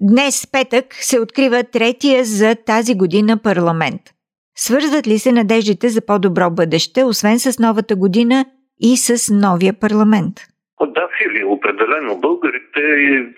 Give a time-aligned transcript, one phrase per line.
[0.00, 4.02] Днес, петък, се открива третия за тази година парламент.
[4.56, 8.44] Свързват ли се надеждите за по-добро бъдеще, освен с новата година
[8.80, 10.34] и с новия парламент?
[10.96, 12.20] Да, Фили, определено.
[12.20, 12.82] Българите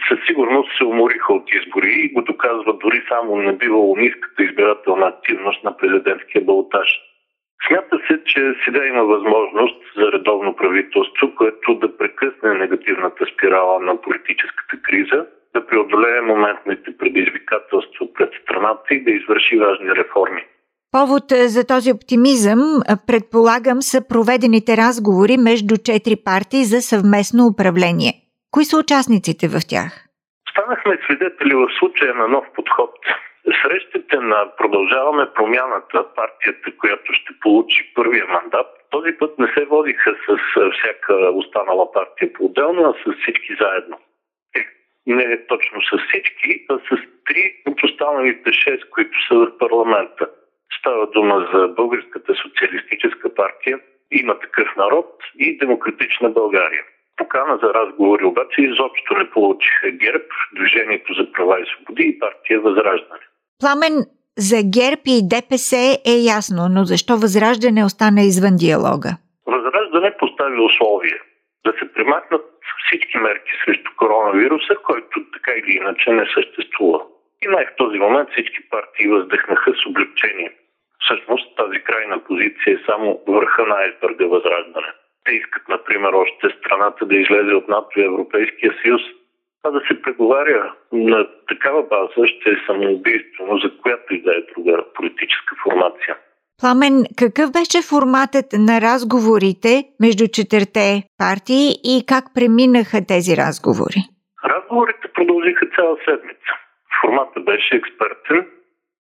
[0.09, 5.07] със сигурност се умориха от избори и го доказват дори само не бивало ниската избирателна
[5.07, 6.89] активност на президентския балотаж.
[7.69, 14.01] Смята се, че сега има възможност за редовно правителство, което да прекъсне негативната спирала на
[14.01, 15.27] политическата криза
[16.47, 20.43] моментните предизвикателства пред страната и да извърши важни реформи.
[20.93, 27.41] Повод е, за този оптимизъм, е, предполагам, са проведените разговори между четири партии за съвместно
[27.53, 28.13] управление.
[28.51, 29.91] Кои са участниците в тях?
[30.51, 32.93] Станахме свидетели в случая на нов подход.
[33.63, 40.11] Срещите на Продължаваме промяната, партията, която ще получи първия мандат, този път не се водиха
[40.27, 43.97] с е, всяка останала партия по-отделно, а с всички заедно
[45.15, 46.89] не точно с всички, а с
[47.27, 50.29] три от останалите шест, които са в парламента.
[50.79, 56.83] Става дума за Българската социалистическа партия, има такъв народ и Демократична България.
[57.17, 62.61] Покана за разговори обаче изобщо не получиха ГЕРБ, Движението за права и свободи и партия
[62.61, 63.27] Възраждане.
[63.61, 63.95] Пламен,
[64.39, 65.77] за ГЕРБ и ДПС
[66.07, 69.11] е ясно, но защо Възраждане остана извън диалога?
[69.47, 71.21] Възраждане постави условия
[71.67, 72.56] да се примахнат
[72.87, 77.01] всички мерки срещу коронавируса, който така или иначе не съществува.
[77.43, 80.53] И най в този момент всички партии въздъхнаха с облегчение.
[81.01, 84.93] Всъщност тази крайна позиция е само върха на айсберга възраждане.
[85.25, 89.03] Те искат, например, още страната да излезе от НАТО и Европейския съюз,
[89.65, 94.55] а да се преговаря на такава база ще е самоубийствено за която и да е
[94.55, 96.17] друга политическа формация.
[96.61, 104.01] Пламен, какъв беше форматът на разговорите между четирте партии и как преминаха тези разговори?
[104.53, 106.53] Разговорите продължиха цяла седмица.
[107.01, 108.47] Форматът беше експертен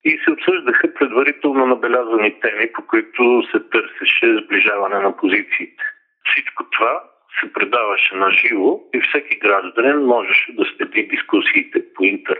[0.04, 5.84] и се обсъждаха предварително набелязани теми, по които се търсеше сближаване на позициите.
[6.30, 7.02] Всичко това
[7.40, 12.33] се предаваше на живо и всеки гражданин можеше да следи дискусиите по интернет.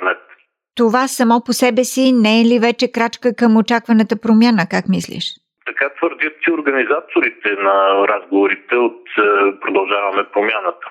[0.76, 5.24] Това само по себе си не е ли вече крачка към очакваната промяна, как мислиш?
[5.66, 7.76] Така твърдят и организаторите на
[8.08, 10.86] разговорите от е, Продължаваме промяната.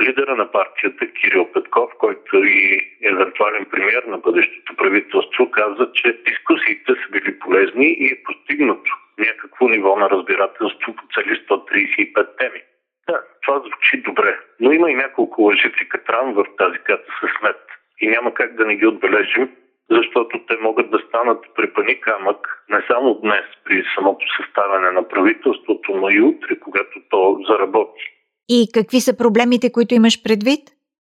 [0.00, 6.92] Лидера на партията Кирил Петков, който и евентуален премьер на бъдещото правителство, каза, че дискусиите
[6.92, 12.60] са били полезни и е постигнато някакво ниво на разбирателство по цели 135 теми.
[13.08, 17.60] Да, това звучи добре, но има и няколко лъжици катран в тази ката с смет
[18.00, 19.50] и няма как да не ги отбележим,
[19.90, 25.96] защото те могат да станат препани камък не само днес при самото съставяне на правителството,
[25.96, 28.02] но и утре, когато то заработи.
[28.48, 30.60] И какви са проблемите, които имаш предвид?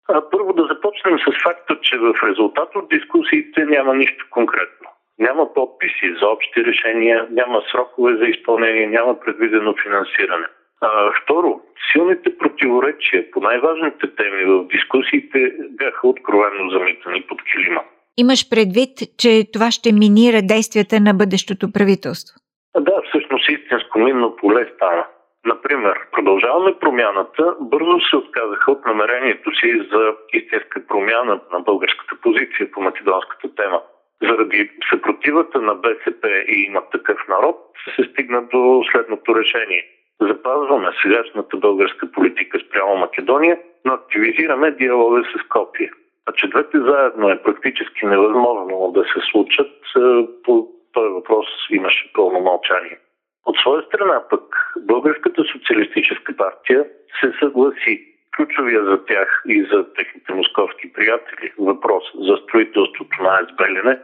[0.10, 4.90] А, първо да започнем с факта, че в резултат от дискусиите няма нищо конкретно.
[5.20, 10.48] Няма подписи за общи решения, няма срокове за изпълнение, няма предвидено финансиране.
[10.82, 17.82] А, второ, силните противоречия по най-важните теми в дискусиите бяха откровенно замитани под килима.
[18.18, 22.36] Имаш предвид, че това ще минира действията на бъдещото правителство?
[22.80, 25.06] Да, всъщност истинско минно поле стана.
[25.46, 32.72] Например, продължаваме промяната, бързо се отказаха от намерението си за истинска промяна на българската позиция
[32.72, 33.82] по македонската тема.
[34.22, 37.58] Заради съпротивата на БСП и има такъв народ,
[37.96, 39.84] се стигна до следното решение–
[40.22, 45.92] запазваме сегашната българска политика спрямо Македония, но активизираме диалога с Скопия.
[46.26, 50.00] А че двете заедно е практически невъзможно да се случат, е,
[50.44, 53.00] по този въпрос имаше пълно мълчание.
[53.46, 56.86] От своя страна пък Българската социалистическа партия
[57.20, 58.06] се съгласи
[58.36, 64.00] ключовия за тях и за техните московски приятели въпрос за строителството на АЕС Белене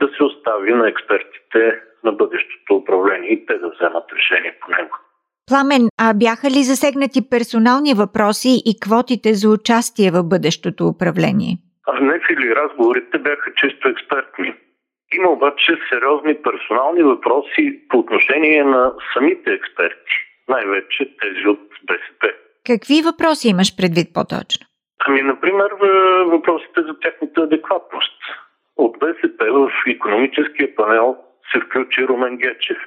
[0.00, 4.96] да се остави на експертите на бъдещото управление и те да вземат решение по него.
[5.50, 11.52] Пламен, а бяха ли засегнати персонални въпроси и квотите за участие в бъдещото управление?
[11.90, 14.54] А не, Фили, разговорите бяха чисто експертни.
[15.16, 20.14] Има обаче сериозни персонални въпроси по отношение на самите експерти,
[20.48, 22.22] най-вече тези от БСП.
[22.66, 24.66] Какви въпроси имаш предвид по-точно?
[25.06, 25.70] Ами, например,
[26.26, 28.18] въпросите за тяхната адекватност.
[28.76, 31.16] От БСП в економическия панел
[31.52, 32.78] се включи Румен Гечев,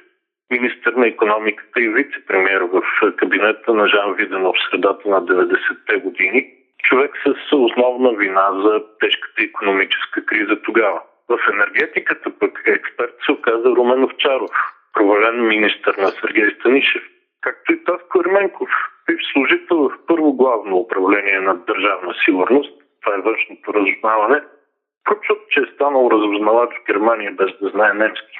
[0.54, 2.82] министър на економиката и вице-премьер в
[3.16, 6.46] кабинета на Жан Виденов в средата на 90-те години,
[6.78, 11.00] човек с основна вина за тежката економическа криза тогава.
[11.28, 14.50] В енергетиката пък експерт се оказа Румен Овчаров,
[14.92, 17.02] провален министър на Сергей Станишев,
[17.40, 18.70] както и Таско Ерменков,
[19.06, 22.72] бив служител в първо главно управление на държавна сигурност,
[23.02, 24.40] това е външното разузнаване,
[25.04, 28.38] прочут, че е станал разузнавач в Германия без да знае немски.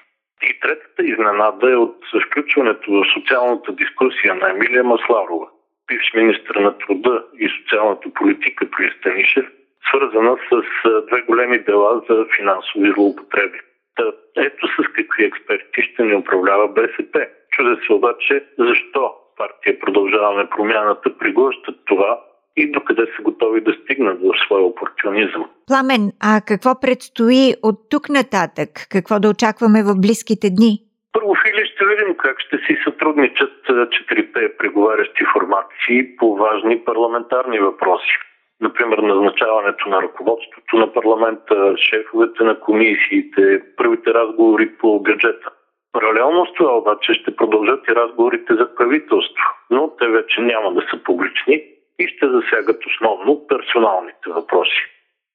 [0.48, 1.96] И третата изненада е от
[2.26, 5.46] включването в социалната дискусия на Емилия Масларова,
[5.88, 9.46] бивш министр на труда и социалната политика при Станишев,
[9.88, 10.62] свързана с
[11.08, 13.58] две големи дела за финансови злоупотреби.
[13.96, 14.04] Та,
[14.36, 17.26] ето с какви експерти ще ни управлява БСП.
[17.50, 22.20] Чудя се обаче защо партия Продължаваме промяната приглъщат това
[22.56, 25.44] и докъде са готови да стигнат в своя опортунизъм.
[25.66, 28.70] Пламен, а какво предстои от тук нататък?
[28.90, 30.72] Какво да очакваме в близките дни?
[31.12, 33.52] Първо, Фили, ще видим как ще си сътрудничат
[33.90, 38.14] четирите преговарящи формации по важни парламентарни въпроси.
[38.60, 45.48] Например, назначаването на ръководството на парламента, шефовете на комисиите, първите разговори по бюджета.
[45.92, 50.80] Паралелно с това обаче ще продължат и разговорите за правителство, но те вече няма да
[50.90, 51.62] са публични
[52.04, 54.82] и ще засягат основно персоналните въпроси.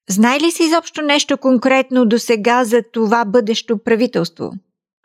[0.08, 4.44] Знае ли си изобщо нещо конкретно до сега за това бъдещо правителство?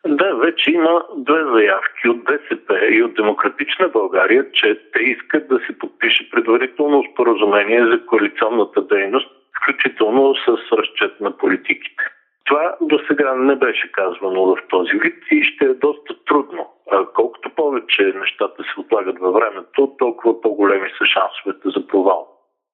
[0.08, 5.60] Да, вече има две заявки от БСП и от Демократична България, че те искат да
[5.68, 12.04] се подпише предварително споразумение за коалиционната дейност, включително с разчет на политиките.
[12.46, 16.68] Това до сега не беше казвано в този вид и ще е доста трудно.
[17.16, 22.28] Колкото повече нещата се отлагат във времето, толкова по-големи са шансовете за провал.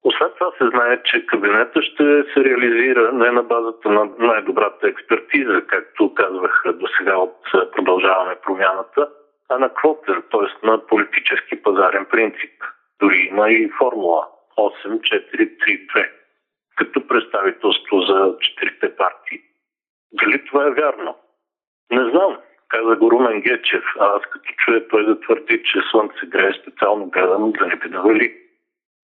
[0.04, 5.62] Освен това се знае, че кабинета ще се реализира не на базата на най-добрата експертиза,
[5.66, 7.36] както казвах до сега от
[7.76, 9.08] продължаване промяната,
[9.48, 10.66] а на квотер, т.е.
[10.66, 12.62] на политически пазарен принцип.
[13.00, 14.28] Дори има и формула
[14.58, 16.10] 8-4-3-2
[16.76, 19.40] като представителство за четирите партии.
[20.12, 21.16] Дали това е вярно?
[21.90, 22.38] Не знам.
[22.72, 27.06] Каза го Румен Гечев, а аз като чуя той да твърди, че слънце грее специално
[27.06, 28.34] гледам да не би навали.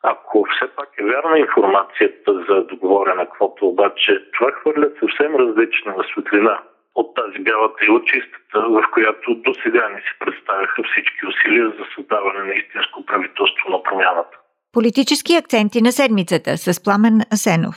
[0.02, 6.60] Ако все пак е вярна информацията за договорена квота, обаче това хвърля съвсем различна светлина
[6.94, 11.84] от тази бялата и очистата, в която до сега ни се представяха всички усилия за
[11.94, 14.36] създаване на истинско правителство на промяната.
[14.72, 17.76] Политически акценти на седмицата с Пламен Асенов.